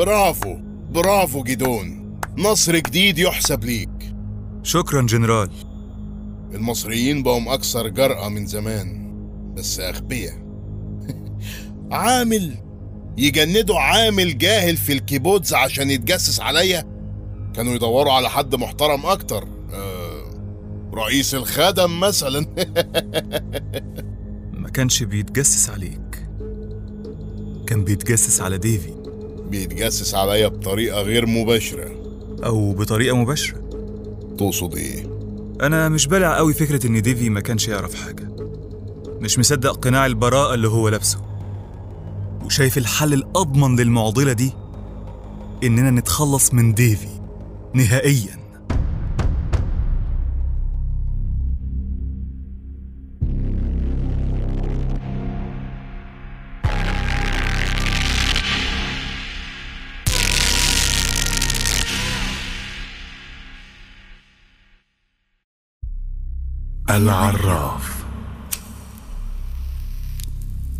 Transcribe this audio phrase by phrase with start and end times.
[0.00, 0.56] برافو
[0.90, 4.14] برافو جدون نصر جديد يحسب ليك.
[4.62, 5.50] شكرا جنرال.
[6.54, 9.12] المصريين بقوا أكثر جرأة من زمان
[9.56, 10.34] بس أغبياء.
[11.92, 12.54] عامل
[13.18, 16.84] يجندوا عامل جاهل في الكيبوتز عشان يتجسس عليا؟
[17.54, 19.48] كانوا يدوروا على حد محترم أكتر.
[19.72, 20.24] آه
[20.94, 22.40] رئيس الخدم مثلا.
[24.62, 26.26] ما كانش بيتجسس عليك.
[27.66, 28.99] كان بيتجسس على ديفي
[29.50, 31.90] بيتجسس عليا بطريقة غير مباشرة.
[32.44, 33.60] أو بطريقة مباشرة؟
[34.38, 35.06] تقصد إيه؟
[35.62, 38.28] أنا مش بالع قوي فكرة إن ديفي ما كانش يعرف حاجة.
[39.20, 41.18] مش مصدق قناع البراءة اللي هو لابسه.
[42.44, 44.52] وشايف الحل الأضمن للمعضلة دي؟
[45.64, 47.20] إننا نتخلص من ديفي.
[47.74, 48.39] نهائياً.
[66.96, 68.04] العراف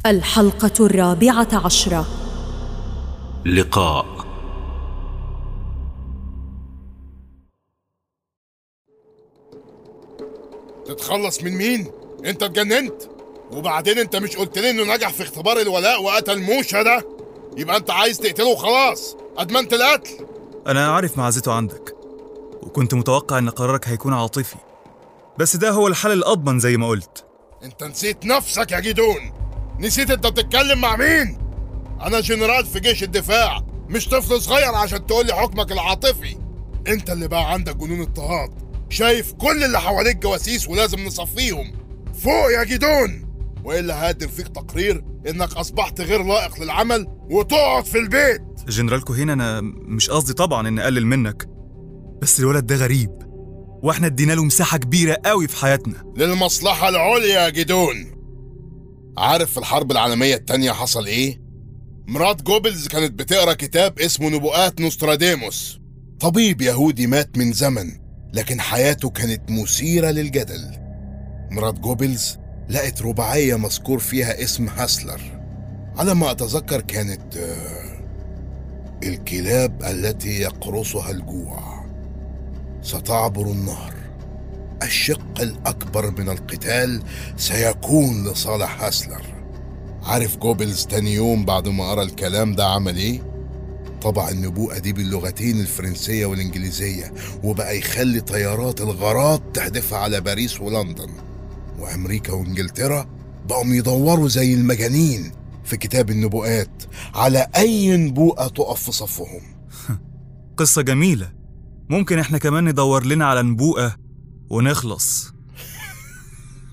[0.07, 2.07] الحلقة الرابعة عشرة
[3.47, 4.07] لقاء
[10.87, 11.87] تتخلص من مين؟
[12.25, 13.03] انت اتجننت؟
[13.53, 17.07] وبعدين انت مش قلت لي انه نجح في اختبار الولاء وقتل موشا ده؟
[17.57, 20.27] يبقى انت عايز تقتله وخلاص أدمنت القتل
[20.67, 21.95] أنا عارف معزته عندك
[22.63, 24.57] وكنت متوقع إن قرارك هيكون عاطفي
[25.41, 27.25] بس ده هو الحل الأضمن زي ما قلت.
[27.65, 29.33] انت نسيت نفسك يا جدون
[29.79, 31.39] نسيت انت بتتكلم مع مين؟
[32.01, 36.37] أنا جنرال في جيش الدفاع مش طفل صغير عشان تقول لي حكمك العاطفي.
[36.89, 38.51] انت اللي بقى عندك جنون اضطهاد.
[38.89, 41.73] شايف كل اللي حواليك جواسيس ولازم نصفيهم.
[42.15, 43.27] فوق يا جدون
[43.65, 48.43] وإلا هقدم فيك تقرير إنك أصبحت غير لائق للعمل وتقعد في البيت.
[48.69, 51.49] جنرال كوهين أنا مش قصدي طبعا إن أقلل منك
[52.23, 53.30] بس الولد ده غريب.
[53.83, 56.13] وإحنا ادينا له مساحة كبيرة قوي في حياتنا.
[56.17, 58.21] للمصلحة العليا يا جدون
[59.19, 61.41] عارف في الحرب العالمية التانية حصل إيه؟
[62.07, 65.81] مرات جوبلز كانت بتقرأ كتاب اسمه نبوءات نوستراديموس.
[66.21, 67.93] طبيب يهودي مات من زمن
[68.35, 70.65] لكن حياته كانت مثيرة للجدل.
[71.51, 72.39] مرات جوبلز
[72.69, 75.21] لقت رباعية مذكور فيها اسم هاسلر.
[75.97, 78.01] على ما أتذكر كانت آه،
[79.03, 81.80] الكلاب التي يقرصها الجوع.
[82.83, 83.95] ستعبر النهر.
[84.83, 87.03] الشق الأكبر من القتال
[87.37, 89.23] سيكون لصالح هاسلر.
[90.03, 93.31] عارف جوبلز تاني يوم بعد ما قرا الكلام ده عمل إيه؟
[94.03, 97.15] طبع النبوءة دي باللغتين الفرنسية والإنجليزية
[97.45, 101.11] وبقى يخلي طيارات الغارات تحدفها على باريس ولندن.
[101.79, 103.07] وأمريكا وإنجلترا
[103.49, 105.33] بقوا يدوروا زي المجانين
[105.65, 106.83] في كتاب النبوءات
[107.15, 109.41] على أي نبوءة تقف في صفهم.
[110.57, 111.40] قصة جميلة.
[111.91, 113.97] ممكن إحنا كمان ندور لنا على نبوءة
[114.51, 115.33] ونخلص.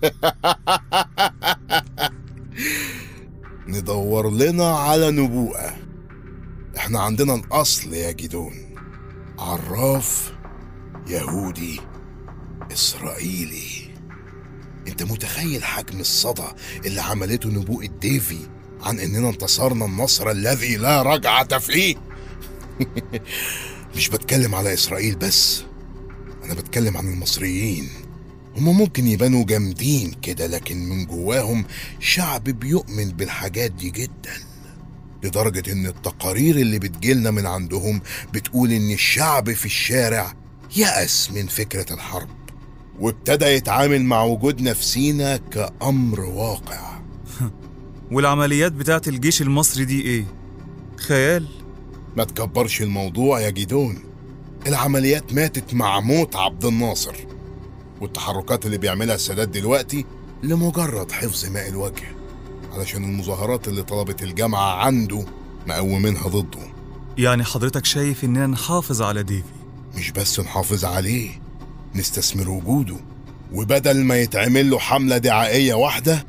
[3.67, 5.75] ندور لنا على نبوءة.
[6.78, 8.53] إحنا عندنا الأصل يا جدون
[9.39, 10.33] عراف
[11.07, 11.81] يهودي
[12.72, 13.95] إسرائيلي.
[14.88, 16.47] انت متخيل حجم الصدى
[16.85, 18.39] اللي عملته نبوءة ديفي
[18.81, 21.95] عن إننا انتصرنا النصر الذي لا رجعة فيه؟
[23.95, 25.63] مش بتكلم على إسرائيل بس
[26.43, 27.89] أنا بتكلم عن المصريين.
[28.57, 31.65] هما ممكن يبانوا جامدين كده لكن من جواهم
[31.99, 34.33] شعب بيؤمن بالحاجات دي جدا
[35.23, 38.01] لدرجة إن التقارير اللي بتجيلنا من عندهم
[38.33, 40.33] بتقول إن الشعب في الشارع
[40.75, 42.29] يأس من فكرة الحرب
[42.99, 46.99] وابتدى يتعامل مع وجودنا في سينا كأمر واقع.
[48.11, 50.25] والعمليات بتاعت الجيش المصري دي إيه؟
[50.97, 51.47] خيال.
[52.17, 54.00] ما تكبرش الموضوع يا جدون
[54.67, 57.16] العمليات ماتت مع موت عبد الناصر.
[58.01, 60.05] والتحركات اللي بيعملها السادات دلوقتي
[60.44, 62.16] لمجرد حفظ ماء الوجه.
[62.73, 65.25] علشان المظاهرات اللي طلبت الجامعة عنده
[65.67, 66.59] مقومينها ضده.
[67.17, 69.43] يعني حضرتك شايف إننا نحافظ على ديفي؟
[69.96, 71.29] مش بس نحافظ عليه
[71.96, 72.97] نستثمر وجوده.
[73.53, 76.25] وبدل ما يتعمل له حملة دعائية واحدة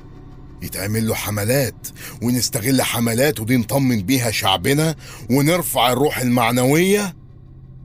[0.62, 1.88] يتعمل له حملات
[2.22, 4.94] ونستغل حملاته دي نطمن بيها شعبنا
[5.30, 7.16] ونرفع الروح المعنوية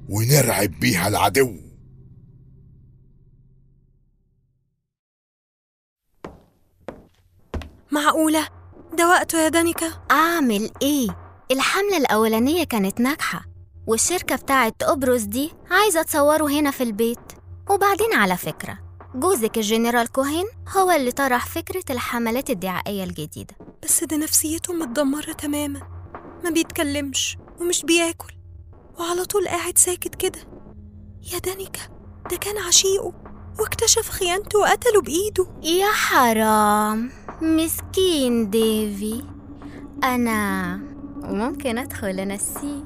[0.10, 1.54] ونرعب بيها العدو
[7.92, 8.48] معقولة؟
[8.98, 11.08] ده وقته يا دانيكا؟ أعمل إيه؟
[11.52, 13.46] الحملة الأولانية كانت ناجحة
[13.88, 17.20] والشركة بتاعت قبرص دي عايزة تصوره هنا في البيت
[17.70, 18.80] وبعدين على فكرة
[19.16, 20.46] جوزك الجنرال كوهين
[20.78, 23.56] هو اللي طرح فكرة الحملات الدعائية الجديدة.
[23.84, 25.82] بس ده نفسيته متدمرة تماما.
[26.44, 28.34] ما بيتكلمش ومش بياكل.
[29.00, 30.40] وعلى طول قاعد ساكت كده.
[31.34, 31.82] يا دانيكا
[32.32, 33.14] ده كان عشيقه.
[33.60, 35.48] واكتشف خيانته وقتله بإيده.
[35.64, 37.12] يا حرام.
[37.42, 39.24] مسكين ديفي.
[40.04, 40.76] أنا
[41.24, 42.84] ممكن أدخل أنسيه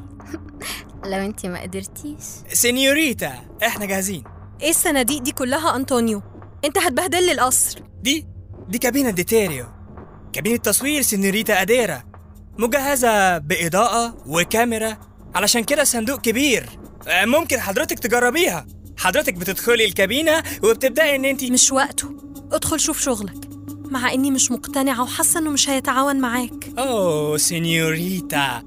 [1.11, 2.23] لو أنتي ما قدرتيش.
[2.53, 3.33] سينيوريتا
[3.63, 4.23] إحنا جاهزين.
[4.61, 6.21] إيه الصناديق دي؟ كلها أنطونيو.
[6.65, 7.79] أنت هتبهدل لي القصر.
[8.01, 8.27] دي
[8.69, 9.65] دي كابينة ديتيريو.
[10.33, 12.03] كابينة تصوير سينيوريتا أديرا.
[12.57, 14.97] مجهزة بإضاءة وكاميرا
[15.35, 16.69] علشان كده صندوق كبير.
[17.07, 18.65] آه، ممكن حضرتك تجربيها.
[18.97, 22.09] حضرتك بتدخلي الكابينة وبتبدأي إن أنت مش وقته.
[22.51, 23.49] ادخل شوف شغلك.
[23.91, 26.69] مع إني مش مقتنعة وحاسة إنه مش هيتعاون معاك.
[26.77, 28.63] أوه سينيوريتا.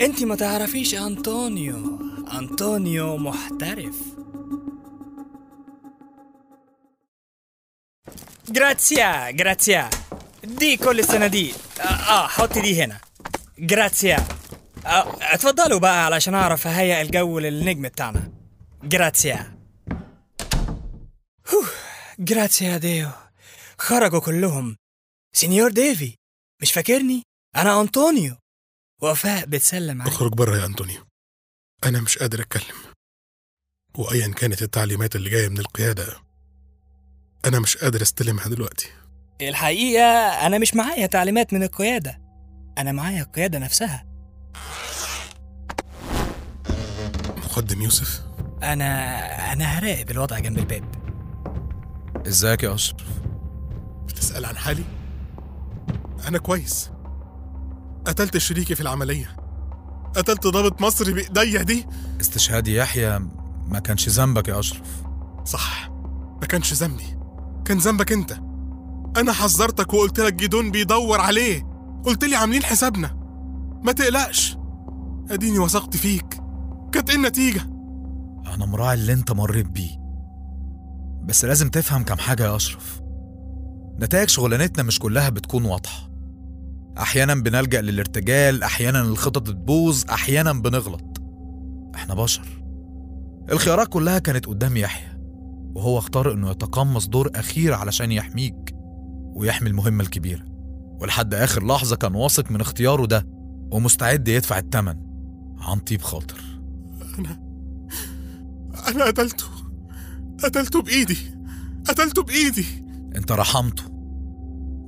[0.00, 1.98] أنت ما تعرفيش أنطونيو.
[2.38, 3.96] أنطونيو محترف.
[8.50, 9.90] grazie grazie
[10.44, 13.00] دي كل الصناديق آه حطي دي هنا
[13.58, 14.16] grazie
[14.86, 18.32] آه اتفضلوا بقى علشان أعرف أهيئ الجو للنجم بتاعنا
[18.82, 19.58] grazie
[22.18, 23.08] grazie Dio
[23.78, 24.76] خرجوا كلهم
[25.36, 26.16] signor ديفي
[26.62, 27.22] مش فاكرني
[27.56, 28.36] أنا أنطونيو
[29.02, 31.06] وفاء بتسلم عليك أخرج بره يا أنطونيو.
[31.84, 32.76] أنا مش قادر أتكلم.
[33.94, 36.20] وأيا كانت التعليمات اللي جاية من القيادة.
[37.46, 38.88] أنا مش قادر أستلمها دلوقتي.
[39.40, 40.06] الحقيقة
[40.46, 42.20] أنا مش معايا تعليمات من القيادة.
[42.78, 44.06] أنا معايا القيادة نفسها.
[47.36, 48.22] مقدم يوسف؟
[48.62, 50.84] أنا أنا هراقب الوضع جنب الباب
[52.26, 53.06] إزيك يا أشرف؟
[54.04, 54.84] بتسأل عن حالي؟
[56.28, 56.90] أنا كويس.
[58.06, 59.36] قتلت شريكي في العملية.
[60.16, 61.86] قتلت ضابط مصري بإيديا دي.
[62.20, 63.18] استشهاد يحيى
[63.66, 64.88] ما كانش ذنبك يا أشرف.
[65.44, 65.90] صح
[66.40, 67.19] ما كانش ذنبي.
[67.70, 68.32] كان ذنبك انت.
[69.16, 71.62] أنا حذرتك وقلت لك جدون بيدور عليه.
[72.04, 73.10] قلت لي عاملين حسابنا.
[73.84, 74.56] ما تقلقش.
[75.30, 76.40] أديني وثقت فيك.
[76.92, 77.62] كانت إيه النتيجة؟
[78.54, 79.90] أنا مراعي اللي أنت مريت بيه.
[81.24, 83.00] بس لازم تفهم كام حاجة يا أشرف.
[84.00, 86.10] نتائج شغلانتنا مش كلها بتكون واضحة.
[86.98, 91.22] أحيانا بنلجأ للارتجال أحيانا الخطط بتبوظ أحيانا بنغلط.
[91.94, 92.62] إحنا بشر.
[93.52, 95.09] الخيارات كلها كانت قدام يحيى.
[95.74, 98.74] وهو اختار إنه يتقمص دور أخير علشان يحميك
[99.34, 100.44] ويحمي المهمة الكبيرة.
[101.00, 103.26] ولحد آخر لحظة كان واثق من اختياره ده
[103.72, 104.96] ومستعد يدفع الثمن
[105.58, 106.40] عن طيب خاطر.
[108.88, 109.44] أنا قتلته.
[110.44, 111.18] قتلته بإيدي.
[111.88, 112.66] قتلته بإيدي.
[113.16, 113.84] أنت رحمته.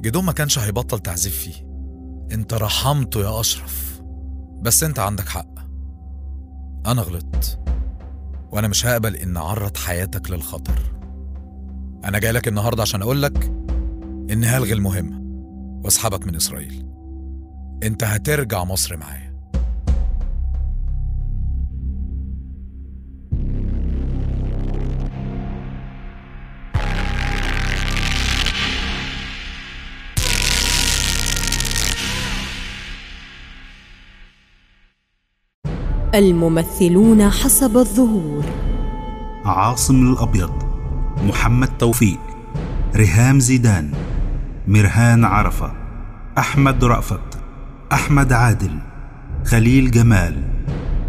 [0.00, 1.55] جدون ما كانش هيبطل تعذيب فيه.
[2.32, 4.02] أنت رحمته يا أشرف.
[4.62, 5.55] بس أنت عندك حق.
[6.87, 7.58] أنا غلطت.
[8.52, 10.78] وأنا مش هقبل إن أعرض حياتك للخطر.
[12.04, 13.44] أنا جاي لك النهارده عشان أقول لك
[14.31, 15.22] اني هلغي المهمه
[15.84, 16.87] واسحبك من إسرائيل.
[17.82, 19.31] أنت هترجع مصر معايا.
[36.14, 38.44] الممثلون حسب الظهور.
[39.44, 40.53] عاصم الأبيض
[41.26, 42.19] محمد توفيق
[42.97, 43.91] ريهام زيدان
[44.69, 45.73] مرهان عرفة
[46.38, 47.38] أحمد رأفت
[47.92, 48.78] أحمد عادل
[49.45, 50.42] خليل جمال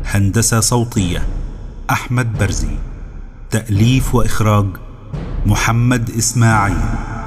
[0.06, 1.28] هندسة صوتية
[1.92, 2.78] أحمد برزي
[3.52, 4.66] تأليف وإخراج
[5.46, 7.23] محمد إسماعيل.